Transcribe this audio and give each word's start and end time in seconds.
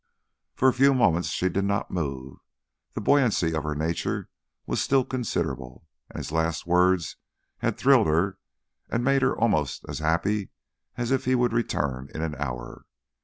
For 0.55 0.67
a 0.67 0.73
few 0.73 0.95
moments 0.95 1.27
she 1.29 1.47
did 1.47 1.63
not 1.65 1.91
move. 1.91 2.39
The 2.95 3.01
buoyancy 3.01 3.53
of 3.53 3.63
her 3.63 3.75
nature 3.75 4.29
was 4.65 4.81
still 4.81 5.05
considerable, 5.05 5.85
and 6.09 6.17
his 6.17 6.31
last 6.31 6.65
words 6.65 7.17
had 7.59 7.77
thrilled 7.77 8.07
her 8.07 8.39
and 8.89 9.03
made 9.03 9.21
her 9.21 9.37
almost 9.37 9.85
as 9.87 9.99
happy 9.99 10.49
as 10.95 11.11
if 11.11 11.25
he 11.25 11.35
would 11.35 11.53
return 11.53 12.09
in 12.15 12.23
an 12.23 12.33
hour. 12.39 12.85